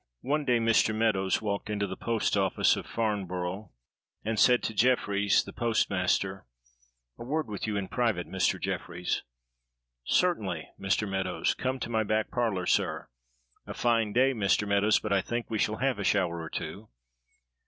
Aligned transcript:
ONE 0.21 0.45
day 0.45 0.57
Mr. 0.57 0.95
Meadows 0.95 1.43
walked 1.43 1.69
into 1.69 1.85
the 1.85 1.95
post 1.95 2.35
office 2.35 2.75
of 2.75 2.87
Farnborough 2.87 3.71
and 4.25 4.39
said 4.39 4.63
to 4.63 4.73
Jefferies, 4.73 5.43
the 5.43 5.53
postmaster, 5.53 6.47
"A 7.19 7.23
word 7.23 7.47
with 7.47 7.67
you 7.67 7.77
in 7.77 7.87
private, 7.87 8.27
Mr. 8.27 8.59
Jefferies." 8.59 9.21
"Certainly, 10.03 10.67
Mr. 10.79 11.07
Meadows 11.07 11.53
come 11.53 11.79
to 11.81 11.91
my 11.91 12.01
back 12.01 12.31
parlor, 12.31 12.65
sir; 12.65 13.09
a 13.67 13.75
fine 13.75 14.11
day, 14.11 14.33
Mr. 14.33 14.67
Meadows, 14.67 14.97
but 14.99 15.13
I 15.13 15.21
think 15.21 15.51
we 15.51 15.59
shall 15.59 15.75
have 15.77 15.99
a 15.99 16.03
shower 16.03 16.41
or 16.41 16.49
two." 16.49 16.89